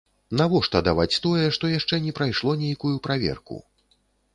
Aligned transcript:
Навошта 0.39 0.81
даваць 0.87 1.19
тое, 1.27 1.45
што 1.59 1.71
яшчэ 1.75 2.03
не 2.09 2.17
прайшло 2.21 2.59
нейкую 2.67 2.95
праверку? 3.09 3.65